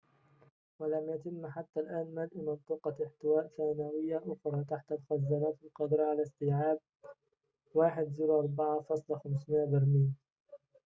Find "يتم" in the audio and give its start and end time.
1.09-1.47